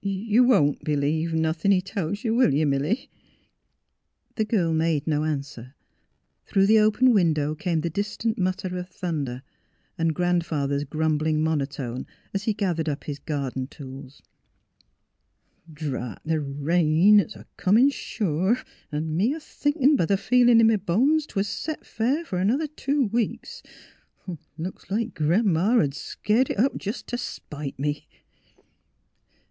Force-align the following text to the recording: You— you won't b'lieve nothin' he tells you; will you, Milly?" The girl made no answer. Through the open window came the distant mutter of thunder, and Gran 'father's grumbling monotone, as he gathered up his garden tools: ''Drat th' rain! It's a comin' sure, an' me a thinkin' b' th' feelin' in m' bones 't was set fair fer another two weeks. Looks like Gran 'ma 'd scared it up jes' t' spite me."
You— 0.00 0.20
you 0.38 0.44
won't 0.44 0.84
b'lieve 0.84 1.34
nothin' 1.34 1.70
he 1.70 1.82
tells 1.82 2.24
you; 2.24 2.34
will 2.34 2.54
you, 2.54 2.64
Milly?" 2.64 3.10
The 4.36 4.46
girl 4.46 4.72
made 4.72 5.06
no 5.06 5.24
answer. 5.24 5.74
Through 6.46 6.64
the 6.64 6.78
open 6.78 7.12
window 7.12 7.54
came 7.54 7.82
the 7.82 7.90
distant 7.90 8.38
mutter 8.38 8.78
of 8.78 8.88
thunder, 8.88 9.42
and 9.98 10.14
Gran 10.14 10.40
'father's 10.40 10.84
grumbling 10.84 11.42
monotone, 11.42 12.06
as 12.32 12.44
he 12.44 12.54
gathered 12.54 12.88
up 12.88 13.04
his 13.04 13.18
garden 13.18 13.66
tools: 13.66 14.22
''Drat 15.70 16.22
th' 16.24 16.38
rain! 16.40 17.20
It's 17.20 17.36
a 17.36 17.46
comin' 17.58 17.90
sure, 17.90 18.56
an' 18.90 19.14
me 19.14 19.34
a 19.34 19.40
thinkin' 19.40 19.94
b' 19.94 20.06
th' 20.06 20.18
feelin' 20.18 20.62
in 20.62 20.70
m' 20.70 20.80
bones 20.80 21.26
't 21.26 21.34
was 21.36 21.48
set 21.48 21.84
fair 21.84 22.24
fer 22.24 22.38
another 22.38 22.66
two 22.66 23.08
weeks. 23.08 23.62
Looks 24.56 24.90
like 24.90 25.12
Gran 25.12 25.52
'ma 25.52 25.84
'd 25.86 25.92
scared 25.92 26.48
it 26.48 26.58
up 26.58 26.82
jes' 26.82 27.02
t' 27.02 27.18
spite 27.18 27.78
me." 27.78 28.08